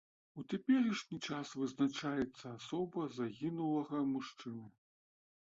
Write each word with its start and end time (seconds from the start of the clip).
У 0.41 0.43
цяперашні 0.51 1.17
час 1.27 1.51
вызначаецца 1.59 2.45
асоба 2.57 3.07
загінулага 3.19 4.03
мужчыны. 4.17 4.67